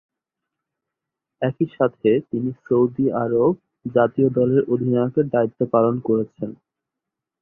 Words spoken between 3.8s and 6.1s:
জাতীয় দলের অধিনায়কের দায়িত্ব পালন